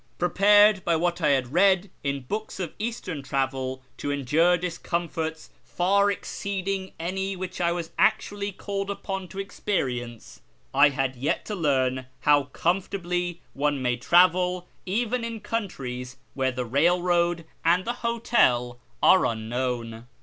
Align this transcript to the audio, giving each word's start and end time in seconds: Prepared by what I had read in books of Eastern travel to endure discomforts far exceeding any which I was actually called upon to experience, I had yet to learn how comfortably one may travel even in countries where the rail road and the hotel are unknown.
Prepared 0.17 0.83
by 0.83 0.95
what 0.95 1.21
I 1.21 1.27
had 1.27 1.53
read 1.53 1.91
in 2.03 2.21
books 2.23 2.59
of 2.59 2.73
Eastern 2.79 3.21
travel 3.21 3.83
to 3.97 4.09
endure 4.09 4.57
discomforts 4.57 5.51
far 5.63 6.09
exceeding 6.09 6.93
any 6.99 7.35
which 7.35 7.61
I 7.61 7.71
was 7.71 7.91
actually 7.99 8.51
called 8.51 8.89
upon 8.89 9.27
to 9.27 9.37
experience, 9.39 10.41
I 10.73 10.89
had 10.89 11.15
yet 11.15 11.45
to 11.45 11.53
learn 11.55 12.07
how 12.21 12.45
comfortably 12.45 13.41
one 13.53 13.79
may 13.79 13.95
travel 13.95 14.65
even 14.87 15.23
in 15.23 15.39
countries 15.39 16.17
where 16.33 16.51
the 16.51 16.65
rail 16.65 16.99
road 17.03 17.45
and 17.63 17.85
the 17.85 17.93
hotel 18.01 18.79
are 19.03 19.23
unknown. 19.27 20.07